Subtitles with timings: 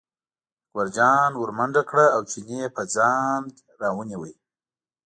[0.65, 3.41] اکبرجان ور منډه کړه او چینی یې په ځان
[3.81, 4.31] راونیوه.